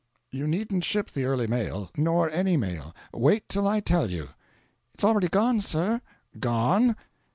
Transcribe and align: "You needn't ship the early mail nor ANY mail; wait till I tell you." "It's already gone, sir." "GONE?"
"You 0.31 0.47
needn't 0.47 0.83
ship 0.83 1.11
the 1.11 1.25
early 1.25 1.45
mail 1.45 1.91
nor 1.95 2.27
ANY 2.31 2.57
mail; 2.57 2.95
wait 3.13 3.47
till 3.47 3.67
I 3.67 3.81
tell 3.81 4.09
you." 4.09 4.29
"It's 4.95 5.03
already 5.03 5.27
gone, 5.27 5.61
sir." 5.61 6.01
"GONE?" 6.39 6.95